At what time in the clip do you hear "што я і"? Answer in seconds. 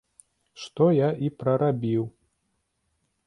0.61-1.29